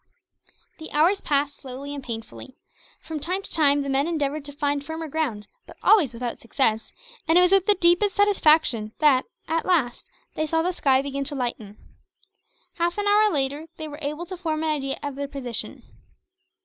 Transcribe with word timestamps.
The 0.79 0.91
hours 0.93 1.21
passed 1.21 1.57
slowly 1.57 1.93
and 1.93 2.03
painfully. 2.03 2.55
From 3.03 3.19
time 3.19 3.43
to 3.43 3.51
time, 3.51 3.83
the 3.83 3.87
men 3.89 4.07
endeavoured 4.07 4.43
to 4.45 4.51
find 4.51 4.83
firmer 4.83 5.07
ground, 5.07 5.45
but 5.67 5.77
always 5.83 6.11
without 6.11 6.39
success; 6.39 6.91
and 7.27 7.37
it 7.37 7.41
was 7.41 7.51
with 7.51 7.67
the 7.67 7.75
deepest 7.75 8.15
satisfaction 8.15 8.93
that, 8.97 9.25
at 9.47 9.63
last, 9.63 10.09
they 10.33 10.47
saw 10.47 10.63
the 10.63 10.71
sky 10.73 11.03
begin 11.03 11.23
to 11.25 11.35
lighten. 11.35 11.77
Half 12.79 12.97
an 12.97 13.05
hour 13.07 13.29
later, 13.31 13.67
they 13.77 13.87
were 13.87 13.99
able 14.01 14.25
to 14.25 14.37
form 14.37 14.63
an 14.63 14.71
idea 14.71 14.97
of 15.03 15.13
their 15.13 15.27
position. 15.27 15.83